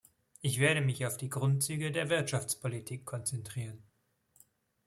Ich 0.41 0.59
werde 0.59 0.81
mich 0.81 1.05
auf 1.05 1.15
die 1.17 1.29
Grundzüge 1.29 1.91
der 1.91 2.09
Wirtschaftspolitik 2.09 3.05
konzentrieren. 3.05 3.83